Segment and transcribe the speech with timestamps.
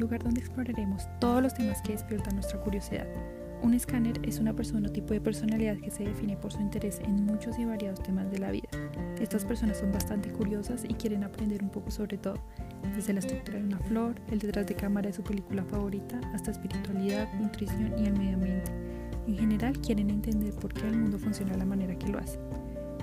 [0.00, 3.06] lugar donde exploraremos todos los temas que despiertan nuestra curiosidad.
[3.62, 6.98] Un escáner es una persona o tipo de personalidad que se define por su interés
[7.04, 8.68] en muchos y variados temas de la vida.
[9.20, 12.38] Estas personas son bastante curiosas y quieren aprender un poco sobre todo,
[12.96, 16.52] desde la estructura de una flor, el detrás de cámara de su película favorita, hasta
[16.52, 18.72] espiritualidad, nutrición y el medio ambiente.
[19.26, 22.38] En general quieren entender por qué el mundo funciona de la manera que lo hace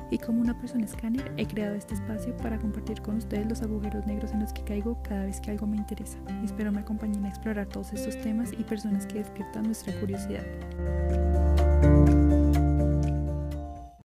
[0.09, 4.05] y como una persona escáner he creado este espacio para compartir con ustedes los agujeros
[4.05, 6.18] negros en los que caigo cada vez que algo me interesa.
[6.43, 10.46] Espero me acompañen a explorar todos estos temas y personas que despiertan nuestra curiosidad.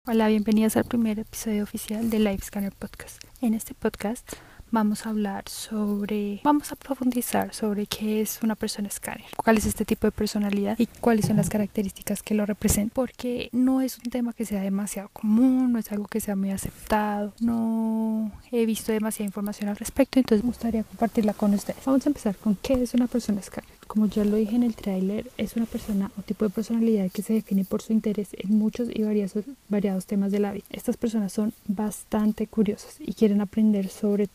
[0.06, 3.23] Hola, bienvenidas al primer episodio oficial de Life Scanner Podcast.
[3.41, 4.28] En este podcast
[4.70, 9.66] vamos a hablar sobre, vamos a profundizar sobre qué es una persona escáner, cuál es
[9.66, 13.98] este tipo de personalidad y cuáles son las características que lo representan, porque no es
[13.98, 18.66] un tema que sea demasiado común, no es algo que sea muy aceptado, no he
[18.66, 21.84] visto demasiada información al respecto, entonces me gustaría compartirla con ustedes.
[21.84, 23.70] Vamos a empezar con qué es una persona escáner.
[23.86, 27.23] Como ya lo dije en el tráiler, es una persona o tipo de personalidad que
[27.23, 29.33] se define por su interés en muchos y variados,
[29.69, 30.64] variados temas de la vida.
[30.70, 34.28] Estas personas son bastante curiosas y quieren aprender sobre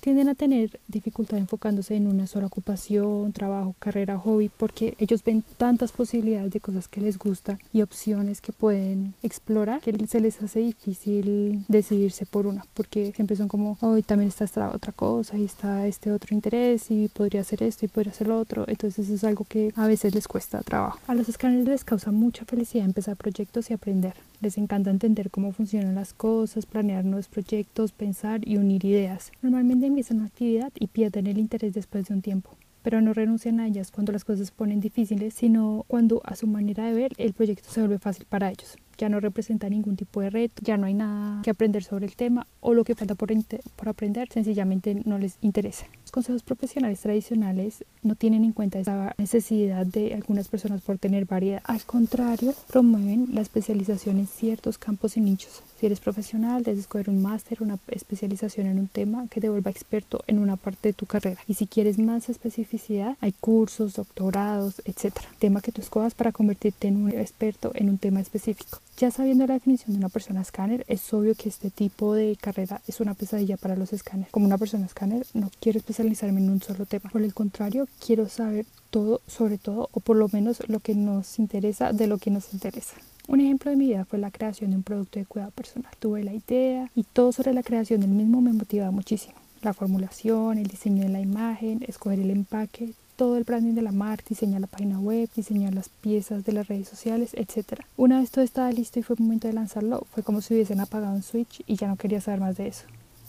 [0.00, 5.42] Tienden a tener dificultad enfocándose en una sola ocupación, trabajo, carrera, hobby, porque ellos ven
[5.56, 10.40] tantas posibilidades de cosas que les gustan y opciones que pueden explorar que se les
[10.42, 15.38] hace difícil decidirse por una, porque siempre son como, hoy también está esta otra cosa
[15.38, 18.64] y está este otro interés y podría hacer esto y podría hacer lo otro.
[18.68, 20.98] Entonces eso es algo que a veces les cuesta trabajo.
[21.06, 24.14] A los escáneres les causa mucha felicidad empezar proyectos y aprender.
[24.40, 29.32] Les encanta entender cómo funcionan las cosas, planear nuevos proyectos, pensar y unir ideas.
[29.40, 33.60] Normalmente empiezan una actividad y pierden el interés después de un tiempo pero no renuncian
[33.60, 37.12] a ellas cuando las cosas se ponen difíciles, sino cuando a su manera de ver
[37.16, 38.76] el proyecto se vuelve fácil para ellos.
[38.98, 42.16] Ya no representa ningún tipo de reto, ya no hay nada que aprender sobre el
[42.16, 43.30] tema o lo que falta por,
[43.76, 49.84] por aprender sencillamente no les interesa consejos profesionales tradicionales no tienen en cuenta esa necesidad
[49.84, 51.60] de algunas personas por tener variedad.
[51.64, 55.64] Al contrario, promueven la especialización en ciertos campos y nichos.
[55.80, 59.72] Si eres profesional, debes escoger un máster, una especialización en un tema que te vuelva
[59.72, 61.40] experto en una parte de tu carrera.
[61.48, 65.16] Y si quieres más especificidad, hay cursos, doctorados, etc.
[65.40, 68.78] Tema que tú escojas para convertirte en un experto en un tema específico.
[68.96, 72.80] Ya sabiendo la definición de una persona escáner, es obvio que este tipo de carrera
[72.86, 74.30] es una pesadilla para los escáneres.
[74.30, 77.10] Como una persona escáner, no quiero especializarme en un solo tema.
[77.10, 81.40] Por el contrario, quiero saber todo sobre todo, o por lo menos lo que nos
[81.40, 82.94] interesa de lo que nos interesa.
[83.26, 85.90] Un ejemplo de mi vida fue la creación de un producto de cuidado personal.
[85.98, 89.34] Tuve la idea y todo sobre la creación del mismo me motivaba muchísimo.
[89.62, 93.92] La formulación, el diseño de la imagen, escoger el empaque, todo el branding de la
[93.92, 97.80] marca, diseñar la página web, diseñar las piezas de las redes sociales, etc.
[97.96, 100.80] Una vez todo estaba listo y fue el momento de lanzarlo, fue como si hubiesen
[100.80, 102.84] apagado un switch y ya no quería saber más de eso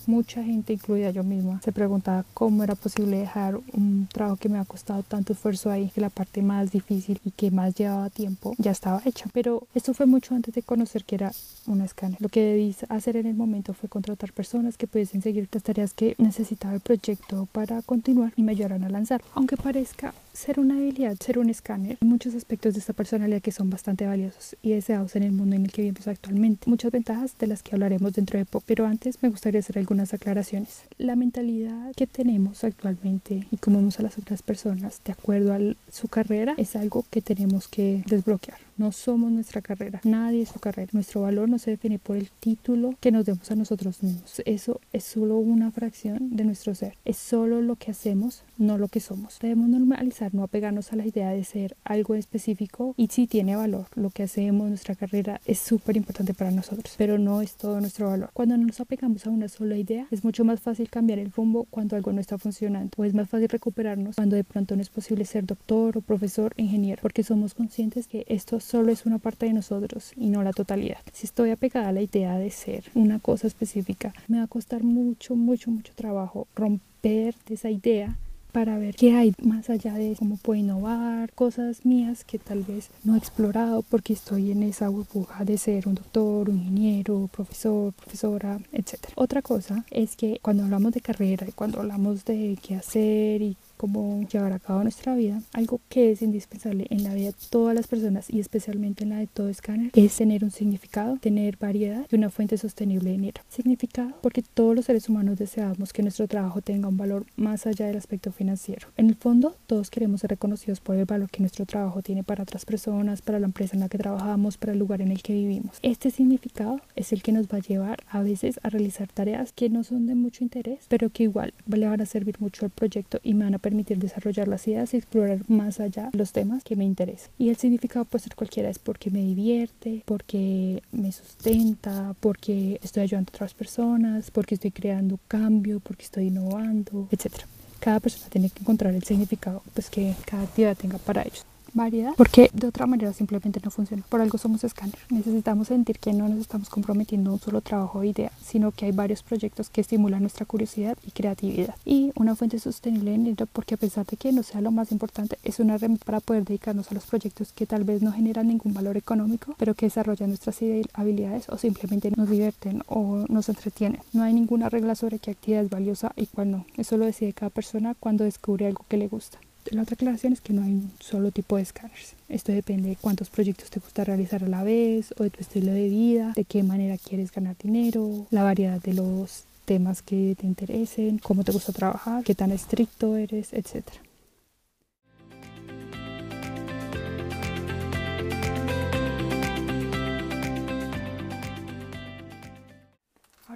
[0.07, 4.59] mucha gente, incluida yo misma, se preguntaba cómo era posible dejar un trabajo que me
[4.59, 8.53] ha costado tanto esfuerzo ahí, que la parte más difícil y que más llevaba tiempo
[8.57, 9.25] ya estaba hecha.
[9.33, 11.31] Pero esto fue mucho antes de conocer que era
[11.67, 12.21] una escáner.
[12.21, 15.93] Lo que debí hacer en el momento fue contratar personas que pudiesen seguir las tareas
[15.93, 19.21] que necesitaba el proyecto para continuar y me ayudaran a lanzar.
[19.33, 23.51] Aunque parezca ser una habilidad, ser un escáner, hay muchos aspectos de esta personalidad que
[23.51, 26.69] son bastante valiosos y deseados en el mundo en el que vivimos actualmente.
[26.69, 30.13] Muchas ventajas de las que hablaremos dentro de poco, pero antes me gustaría hacer algunas
[30.13, 30.83] aclaraciones.
[30.97, 35.59] La mentalidad que tenemos actualmente y cómo vemos a las otras personas de acuerdo a
[35.91, 38.59] su carrera es algo que tenemos que desbloquear.
[38.77, 40.89] No somos nuestra carrera, nadie es su carrera.
[40.91, 44.41] Nuestro valor no se define por el título que nos demos a nosotros mismos.
[44.45, 46.97] Eso es solo una fracción de nuestro ser.
[47.05, 49.39] Es solo lo que hacemos, no lo que somos.
[49.39, 53.85] Debemos normalizar, no apegarnos a la idea de ser algo específico y si tiene valor.
[53.95, 58.09] Lo que hacemos, nuestra carrera es súper importante para nosotros, pero no es todo nuestro
[58.09, 58.29] valor.
[58.33, 61.65] Cuando no nos apegamos a una sola idea, es mucho más fácil cambiar el rumbo
[61.69, 64.89] cuando algo no está funcionando o es más fácil recuperarnos cuando de pronto no es
[64.89, 69.45] posible ser doctor o profesor, ingeniero, porque somos conscientes que esto solo es una parte
[69.45, 70.97] de nosotros y no la totalidad.
[71.13, 74.83] Si estoy apegada a la idea de ser una cosa específica, me va a costar
[74.83, 78.17] mucho, mucho, mucho trabajo romper esa idea
[78.55, 82.89] para ver qué hay más allá de cómo puedo innovar, cosas mías que tal vez
[83.03, 87.91] no he explorado porque estoy en esa burbuja de ser un doctor, un ingeniero, profesor,
[87.91, 89.07] profesora, etc.
[89.15, 93.57] Otra cosa es que cuando hablamos de carrera y cuando hablamos de qué hacer y
[93.77, 97.75] cómo llevar a cabo nuestra vida, algo que es indispensable en la vida de todas
[97.75, 102.05] las personas y especialmente en la de todo escáner es tener un significado, tener variedad
[102.11, 103.41] y una fuente sostenible de dinero.
[103.49, 107.87] Significado porque todos los seres humanos deseamos que nuestro trabajo tenga un valor más allá
[107.87, 108.87] del aspecto financiero.
[108.97, 112.43] En el fondo, todos queremos ser reconocidos por el valor que nuestro trabajo tiene para
[112.43, 115.33] otras personas, para la empresa en la que trabajamos, para el lugar en el que
[115.33, 115.77] vivimos.
[115.81, 119.69] Este significado es el que nos va a llevar a veces a realizar tareas que
[119.69, 123.19] no son de mucho interés, pero que igual le van a servir mucho al proyecto
[123.23, 126.75] y me van a permitir desarrollar las ideas y explorar más allá los temas que
[126.75, 127.31] me interesan.
[127.39, 133.01] Y el significado puede ser cualquiera, es porque me divierte, porque me sustenta, porque estoy
[133.01, 137.33] ayudando a otras personas, porque estoy creando cambio, porque estoy innovando, etc.
[137.79, 141.43] Cada persona tiene que encontrar el significado pues, que cada actividad tenga para ellos
[141.75, 144.03] variedad, porque de otra manera simplemente no funciona.
[144.09, 144.97] Por algo somos escáner.
[145.09, 148.85] Necesitamos sentir que no nos estamos comprometiendo a un solo trabajo o idea, sino que
[148.85, 151.75] hay varios proyectos que estimulan nuestra curiosidad y creatividad.
[151.85, 154.91] Y una fuente sostenible de dinero, porque a pesar de que no sea lo más
[154.91, 158.47] importante, es una herramienta para poder dedicarnos a los proyectos que tal vez no generan
[158.47, 160.59] ningún valor económico, pero que desarrollan nuestras
[160.93, 164.01] habilidades o simplemente nos divierten o nos entretienen.
[164.13, 166.65] No hay ninguna regla sobre qué actividad es valiosa y cuál no.
[166.77, 169.39] Eso lo decide cada persona cuando descubre algo que le gusta.
[169.71, 172.13] La otra aclaración es que no hay un solo tipo de escáneres.
[172.29, 175.71] Esto depende de cuántos proyectos te gusta realizar a la vez o de tu estilo
[175.71, 180.45] de vida, de qué manera quieres ganar dinero, la variedad de los temas que te
[180.45, 183.99] interesen, cómo te gusta trabajar, qué tan estricto eres, etcétera.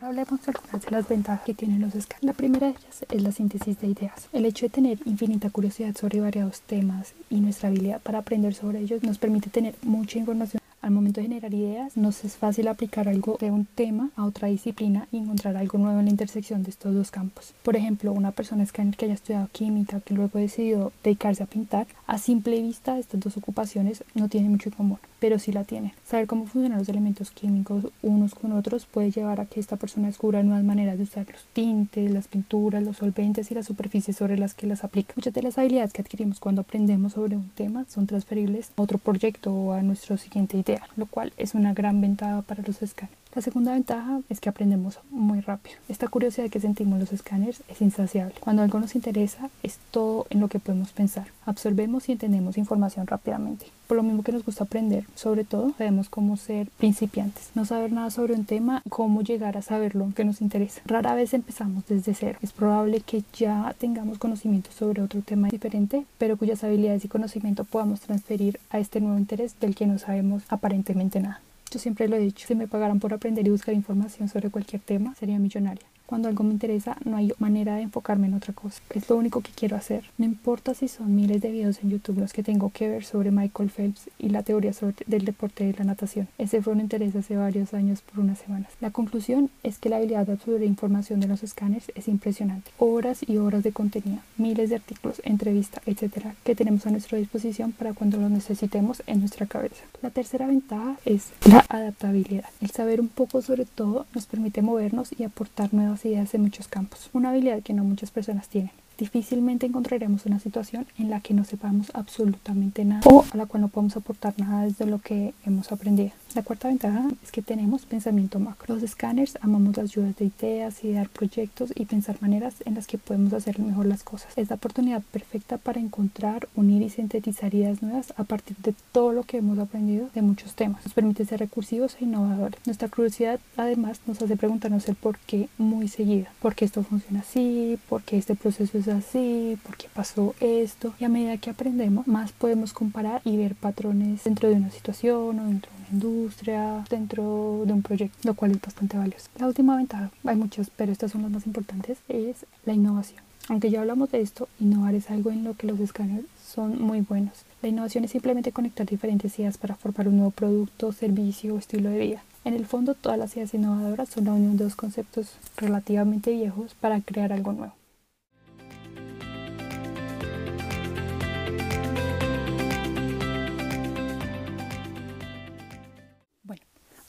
[0.01, 2.23] Ahora hablemos de algunas de las ventajas que tienen los scans.
[2.23, 4.29] La primera de ellas es la síntesis de ideas.
[4.31, 8.79] El hecho de tener infinita curiosidad sobre variados temas y nuestra habilidad para aprender sobre
[8.79, 13.09] ellos nos permite tener mucha información al momento de generar ideas, nos es fácil aplicar
[13.09, 16.69] algo de un tema a otra disciplina y encontrar algo nuevo en la intersección de
[16.69, 17.53] estos dos campos.
[17.63, 21.87] Por ejemplo, una persona que haya estudiado química, que luego ha decidido dedicarse a pintar,
[22.07, 25.91] a simple vista estas dos ocupaciones no tienen mucho en común, pero sí la tienen.
[26.05, 30.07] Saber cómo funcionan los elementos químicos unos con otros puede llevar a que esta persona
[30.07, 34.37] descubra nuevas maneras de usar los tintes, las pinturas, los solventes y las superficies sobre
[34.37, 35.13] las que las aplica.
[35.15, 38.97] Muchas de las habilidades que adquirimos cuando aprendemos sobre un tema son transferibles a otro
[38.97, 43.17] proyecto o a nuestro siguiente idea lo cual es una gran ventaja para los escáneres.
[43.35, 45.77] La segunda ventaja es que aprendemos muy rápido.
[45.87, 48.33] Esta curiosidad que sentimos los escáneres es insaciable.
[48.39, 51.27] Cuando algo nos interesa es todo en lo que podemos pensar.
[51.45, 53.67] Absorbemos y entendemos información rápidamente.
[53.89, 57.91] Por lo mismo que nos gusta aprender, sobre todo sabemos cómo ser principiantes, no saber
[57.91, 60.79] nada sobre un tema, cómo llegar a saber lo que nos interesa.
[60.85, 62.37] Rara vez empezamos desde cero.
[62.43, 67.63] Es probable que ya tengamos conocimiento sobre otro tema diferente, pero cuyas habilidades y conocimiento
[67.63, 71.41] podamos transferir a este nuevo interés del que no sabemos aparentemente nada.
[71.71, 74.83] Yo siempre lo he dicho, si me pagaran por aprender y buscar información sobre cualquier
[74.83, 75.87] tema, sería millonaria.
[76.09, 78.81] Cuando algo me interesa, no hay manera de enfocarme en otra cosa.
[78.89, 80.05] Es lo único que quiero hacer.
[80.17, 83.29] No importa si son miles de videos en YouTube los que tengo que ver sobre
[83.29, 84.71] Michael Phelps y la teoría
[85.05, 86.27] del deporte de la natación.
[86.39, 88.71] Ese fue un interés hace varios años por unas semanas.
[88.81, 92.71] La conclusión es que la habilidad de absorber información de los escáneres es impresionante.
[92.79, 97.71] Horas y horas de contenido, miles de artículos, entrevistas, etcétera, que tenemos a nuestra disposición
[97.71, 99.83] para cuando los necesitemos en nuestra cabeza.
[100.01, 102.49] La tercera ventaja es la adaptabilidad.
[102.61, 106.67] El saber un poco sobre todo nos permite movernos y aportar nuevas ideas en muchos
[106.67, 108.71] campos, una habilidad que no muchas personas tienen.
[108.99, 113.61] Difícilmente encontraremos una situación en la que no sepamos absolutamente nada o a la cual
[113.61, 116.11] no podemos aportar nada desde lo que hemos aprendido.
[116.35, 118.75] La cuarta ventaja es que tenemos pensamiento macro.
[118.75, 122.97] Los escáneres amamos las ayudas de ideas, idear proyectos y pensar maneras en las que
[122.97, 124.33] podemos hacer mejor las cosas.
[124.35, 129.13] Es la oportunidad perfecta para encontrar, unir y sintetizar ideas nuevas a partir de todo
[129.13, 130.83] lo que hemos aprendido de muchos temas.
[130.83, 132.59] Nos permite ser recursivos e innovadores.
[132.65, 136.27] Nuestra curiosidad además nos hace preguntarnos el por qué muy seguido.
[136.41, 137.79] ¿Por qué esto funciona así?
[137.87, 140.93] ¿Por qué este proceso es así, por qué pasó esto.
[140.99, 145.39] Y a medida que aprendemos, más podemos comparar y ver patrones dentro de una situación
[145.39, 149.29] o dentro de una industria, dentro de un proyecto, lo cual es bastante valioso.
[149.37, 153.21] La última ventaja, hay muchas, pero estas son las más importantes, es la innovación.
[153.49, 157.01] Aunque ya hablamos de esto, innovar es algo en lo que los escáneres son muy
[157.01, 157.45] buenos.
[157.63, 161.89] La innovación es simplemente conectar diferentes ideas para formar un nuevo producto, servicio o estilo
[161.89, 162.23] de vida.
[162.45, 166.75] En el fondo, todas las ideas innovadoras son la unión de dos conceptos relativamente viejos
[166.75, 167.73] para crear algo nuevo.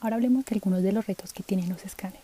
[0.00, 2.22] Ahora hablemos de algunos de los retos que tienen los escáneres.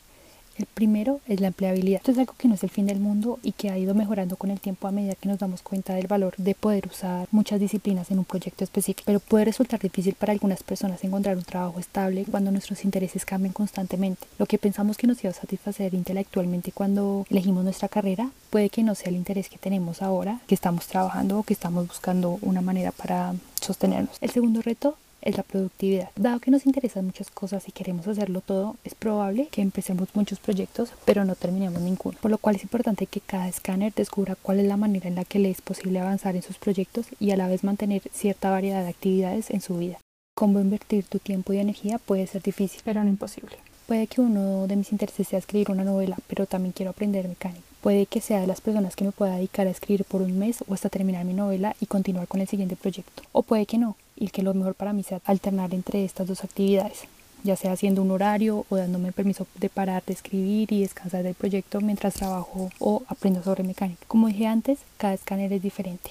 [0.58, 1.98] El primero es la empleabilidad.
[1.98, 4.36] Esto es algo que no es el fin del mundo y que ha ido mejorando
[4.36, 7.60] con el tiempo a medida que nos damos cuenta del valor de poder usar muchas
[7.60, 9.02] disciplinas en un proyecto específico.
[9.04, 13.52] Pero puede resultar difícil para algunas personas encontrar un trabajo estable cuando nuestros intereses cambian
[13.52, 14.26] constantemente.
[14.38, 18.82] Lo que pensamos que nos iba a satisfacer intelectualmente cuando elegimos nuestra carrera puede que
[18.82, 22.62] no sea el interés que tenemos ahora, que estamos trabajando o que estamos buscando una
[22.62, 24.16] manera para sostenernos.
[24.22, 26.10] El segundo reto es la productividad.
[26.16, 30.38] Dado que nos interesan muchas cosas y queremos hacerlo todo, es probable que empecemos muchos
[30.38, 32.16] proyectos, pero no terminemos ninguno.
[32.20, 35.24] Por lo cual es importante que cada escáner descubra cuál es la manera en la
[35.24, 38.82] que le es posible avanzar en sus proyectos y a la vez mantener cierta variedad
[38.82, 39.98] de actividades en su vida.
[40.34, 43.56] Cómo invertir tu tiempo y energía puede ser difícil, pero no imposible.
[43.86, 47.62] Puede que uno de mis intereses sea escribir una novela, pero también quiero aprender mecánica
[47.86, 50.64] Puede que sea de las personas que me pueda dedicar a escribir por un mes
[50.66, 53.22] o hasta terminar mi novela y continuar con el siguiente proyecto.
[53.30, 56.42] O puede que no, y que lo mejor para mí sea alternar entre estas dos
[56.42, 57.04] actividades,
[57.44, 61.34] ya sea haciendo un horario o dándome permiso de parar de escribir y descansar del
[61.34, 64.04] proyecto mientras trabajo o aprendo sobre mecánica.
[64.08, 66.10] Como dije antes, cada escáner es diferente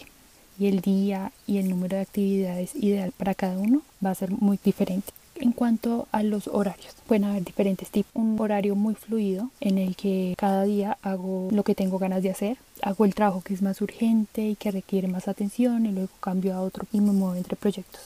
[0.57, 4.31] y el día y el número de actividades ideal para cada uno va a ser
[4.31, 5.11] muy diferente.
[5.35, 8.11] En cuanto a los horarios, pueden haber diferentes tipos.
[8.15, 12.31] Un horario muy fluido en el que cada día hago lo que tengo ganas de
[12.31, 16.09] hacer, hago el trabajo que es más urgente y que requiere más atención y luego
[16.19, 18.01] cambio a otro y me muevo entre proyectos.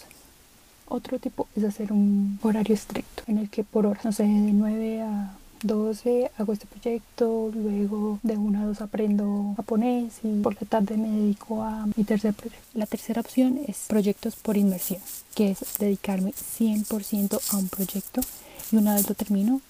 [0.87, 4.29] Otro tipo es hacer un horario estricto en el que por horas, no sé, de
[4.29, 10.53] 9 a 12 hago este proyecto, luego de 1 a 2 aprendo japonés y por
[10.55, 12.65] la tarde me dedico a mi tercer proyecto.
[12.73, 15.01] La tercera opción es proyectos por inmersión,
[15.35, 18.21] que es dedicarme 100% a un proyecto
[18.71, 19.61] y una vez lo termino,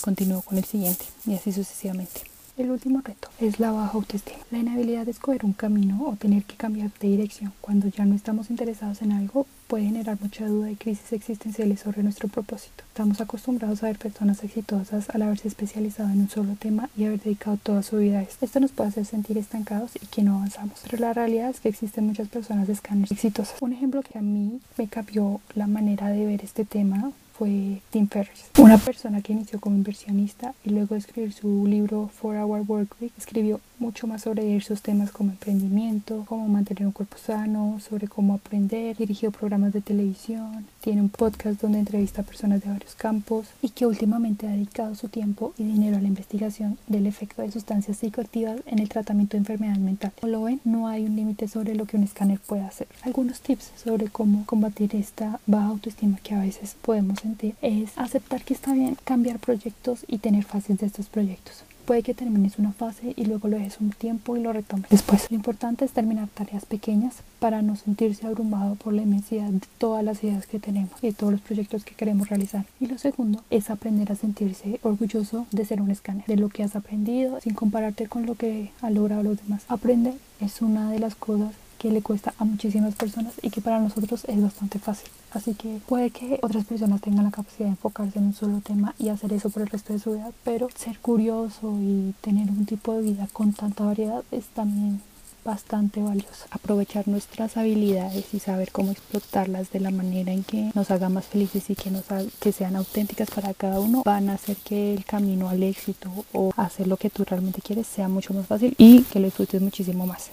[0.00, 2.37] continúo con el siguiente y así sucesivamente.
[2.58, 4.40] El último reto es la baja autoestima.
[4.50, 8.16] La inhabilidad de escoger un camino o tener que cambiar de dirección cuando ya no
[8.16, 12.82] estamos interesados en algo puede generar mucha duda y crisis existenciales sobre nuestro propósito.
[12.88, 17.20] Estamos acostumbrados a ver personas exitosas al haberse especializado en un solo tema y haber
[17.20, 18.44] dedicado toda su vida a esto.
[18.44, 20.80] Esto nos puede hacer sentir estancados y que no avanzamos.
[20.82, 23.54] Pero la realidad es que existen muchas personas exitosas.
[23.60, 28.08] Un ejemplo que a mí me cambió la manera de ver este tema fue Tim
[28.08, 32.64] Ferriss, una persona que inició como inversionista y luego de escribir su libro Four Hour
[32.66, 37.78] Work Week escribió mucho más sobre esos temas como emprendimiento, cómo mantener un cuerpo sano,
[37.78, 42.70] sobre cómo aprender, dirigió programas de televisión, tiene un podcast donde entrevista a personas de
[42.70, 47.06] varios campos y que últimamente ha dedicado su tiempo y dinero a la investigación del
[47.06, 50.12] efecto de sustancias psicoactivas en el tratamiento de enfermedad mental.
[50.20, 52.88] Como lo ven, no hay un límite sobre lo que un escáner puede hacer.
[53.02, 57.24] Algunos tips sobre cómo combatir esta baja autoestima que a veces podemos
[57.62, 61.64] es aceptar que está bien cambiar proyectos y tener fases de estos proyectos.
[61.84, 65.30] Puede que termines una fase y luego lo dejes un tiempo y lo retomes después.
[65.30, 70.04] Lo importante es terminar tareas pequeñas para no sentirse abrumado por la inmensidad de todas
[70.04, 72.66] las ideas que tenemos y todos los proyectos que queremos realizar.
[72.78, 76.62] Y lo segundo es aprender a sentirse orgulloso de ser un escáner, de lo que
[76.62, 79.64] has aprendido sin compararte con lo que ha logrado los demás.
[79.68, 83.78] Aprender es una de las cosas que le cuesta a muchísimas personas y que para
[83.78, 85.08] nosotros es bastante fácil.
[85.32, 88.94] Así que puede que otras personas tengan la capacidad de enfocarse en un solo tema
[88.98, 92.66] y hacer eso por el resto de su vida, pero ser curioso y tener un
[92.66, 95.00] tipo de vida con tanta variedad es también
[95.44, 96.44] bastante valioso.
[96.50, 101.26] Aprovechar nuestras habilidades y saber cómo explotarlas de la manera en que nos haga más
[101.26, 102.04] felices y que, nos
[102.40, 106.52] que sean auténticas para cada uno van a hacer que el camino al éxito o
[106.56, 110.06] hacer lo que tú realmente quieres sea mucho más fácil y que lo disfrutes muchísimo
[110.06, 110.30] más.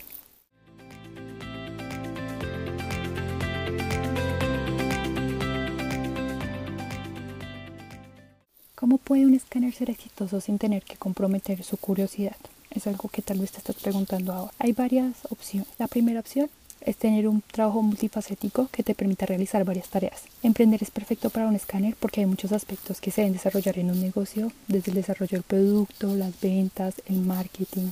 [8.75, 12.35] ¿Cómo puede un escáner ser exitoso sin tener que comprometer su curiosidad?
[12.69, 14.53] Es algo que tal vez te estás preguntando ahora.
[14.59, 15.69] Hay varias opciones.
[15.77, 16.49] La primera opción
[16.81, 20.23] es tener un trabajo multifacético que te permita realizar varias tareas.
[20.43, 23.91] Emprender es perfecto para un escáner porque hay muchos aspectos que se deben desarrollar en
[23.91, 27.91] un negocio, desde el desarrollo del producto, las ventas, el marketing,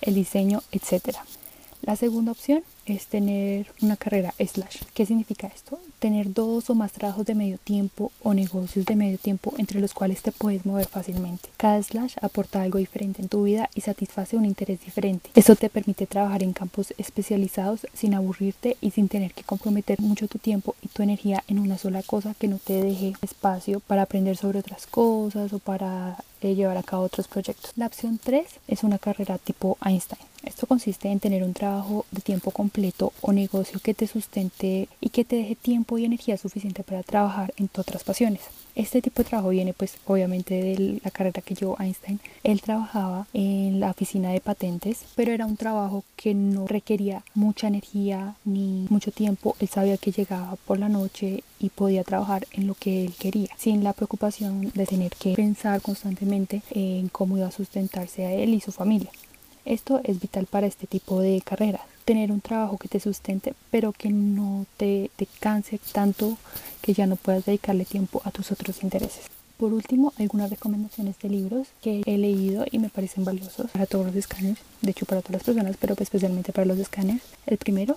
[0.00, 1.18] el diseño, etc.
[1.82, 4.82] La segunda opción es tener una carrera slash.
[4.94, 5.78] ¿Qué significa esto?
[5.98, 9.94] Tener dos o más trabajos de medio tiempo o negocios de medio tiempo entre los
[9.94, 11.48] cuales te puedes mover fácilmente.
[11.56, 15.30] Cada slash aporta algo diferente en tu vida y satisface un interés diferente.
[15.34, 20.28] Esto te permite trabajar en campos especializados sin aburrirte y sin tener que comprometer mucho
[20.28, 24.02] tu tiempo y tu energía en una sola cosa que no te deje espacio para
[24.02, 27.72] aprender sobre otras cosas o para eh, llevar a cabo otros proyectos.
[27.76, 30.20] La opción 3 es una carrera tipo Einstein.
[30.42, 32.73] Esto consiste en tener un trabajo de tiempo completo
[33.20, 37.54] o negocio que te sustente y que te deje tiempo y energía suficiente para trabajar
[37.56, 38.40] en tus otras pasiones.
[38.74, 42.18] Este tipo de trabajo viene pues obviamente de la carrera que yo Einstein.
[42.42, 47.68] Él trabajaba en la oficina de patentes, pero era un trabajo que no requería mucha
[47.68, 49.54] energía ni mucho tiempo.
[49.60, 53.50] Él sabía que llegaba por la noche y podía trabajar en lo que él quería,
[53.56, 58.52] sin la preocupación de tener que pensar constantemente en cómo iba a sustentarse a él
[58.52, 59.10] y su familia.
[59.64, 61.93] Esto es vital para este tipo de carreras.
[62.04, 66.36] Tener un trabajo que te sustente, pero que no te, te canse tanto
[66.82, 69.26] que ya no puedas dedicarle tiempo a tus otros intereses.
[69.56, 74.06] Por último, algunas recomendaciones de libros que he leído y me parecen valiosos para todos
[74.06, 77.22] los escáneres, de hecho para todas las personas, pero especialmente para los escáneres.
[77.46, 77.96] El primero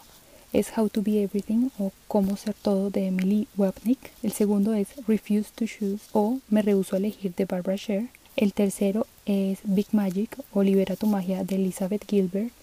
[0.54, 4.00] es How to Be Everything o Cómo ser todo de Emily Wapnick.
[4.24, 8.08] El segundo es Refuse to Choose o Me rehuso a elegir de Barbara Sher.
[8.36, 12.54] El tercero es Big Magic o Libera tu magia de Elizabeth Gilbert.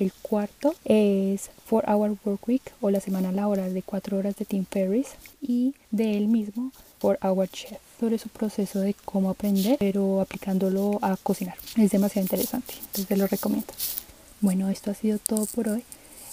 [0.00, 4.46] El cuarto es 4 Hour Work Week o la semana laboral de 4 horas de
[4.46, 5.08] Tim Ferriss
[5.42, 10.98] y de él mismo 4 Hour Chef sobre su proceso de cómo aprender pero aplicándolo
[11.02, 11.56] a cocinar.
[11.76, 13.74] Es demasiado interesante, entonces lo recomiendo.
[14.40, 15.84] Bueno, esto ha sido todo por hoy.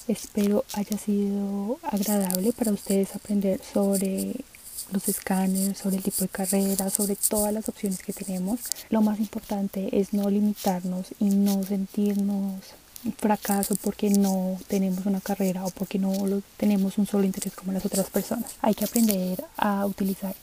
[0.08, 4.34] Espero haya sido agradable para ustedes aprender sobre
[4.94, 8.62] los escáneres, sobre el tipo de carrera, sobre todas las opciones que tenemos.
[8.90, 12.62] Lo más importante es no limitarnos y no sentirnos
[13.18, 16.14] fracaso porque no tenemos una carrera o porque no
[16.58, 18.56] tenemos un solo interés como las otras personas.
[18.62, 20.36] Hay que aprender a utilizar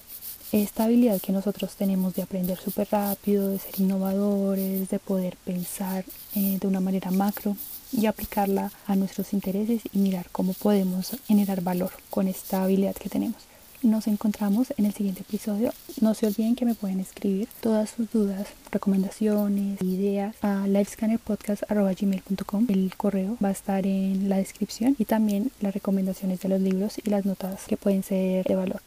[0.52, 6.04] esta habilidad que nosotros tenemos de aprender súper rápido, de ser innovadores, de poder pensar
[6.36, 7.56] eh, de una manera macro
[7.92, 13.08] y aplicarla a nuestros intereses y mirar cómo podemos generar valor con esta habilidad que
[13.08, 13.36] tenemos.
[13.84, 15.70] Nos encontramos en el siguiente episodio.
[16.00, 22.66] No se olviden que me pueden escribir todas sus dudas, recomendaciones, ideas a livescannerpodcast.gmail.com.
[22.70, 26.96] El correo va a estar en la descripción y también las recomendaciones de los libros
[26.96, 28.80] y las notas que pueden ser de valor.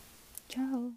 [0.50, 0.94] Chao.